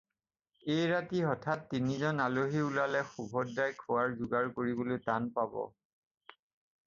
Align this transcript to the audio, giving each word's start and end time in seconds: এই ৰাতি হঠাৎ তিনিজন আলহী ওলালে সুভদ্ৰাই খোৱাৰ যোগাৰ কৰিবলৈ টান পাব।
এই 0.75 0.79
ৰাতি 0.91 1.19
হঠাৎ 1.25 1.59
তিনিজন 1.73 2.23
আলহী 2.23 2.63
ওলালে 2.69 3.03
সুভদ্ৰাই 3.11 3.75
খোৱাৰ 3.83 4.15
যোগাৰ 4.23 4.49
কৰিবলৈ 4.55 5.03
টান 5.09 5.27
পাব। 5.37 5.61